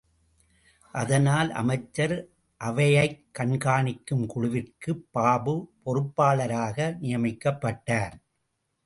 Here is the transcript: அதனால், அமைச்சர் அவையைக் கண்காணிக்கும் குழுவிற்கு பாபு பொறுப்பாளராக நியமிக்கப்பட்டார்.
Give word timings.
அதனால், 0.93 1.51
அமைச்சர் 1.51 2.15
அவையைக் 2.61 3.19
கண்காணிக்கும் 3.39 4.25
குழுவிற்கு 4.25 4.95
பாபு 5.11 5.55
பொறுப்பாளராக 5.85 6.97
நியமிக்கப்பட்டார். 7.01 8.15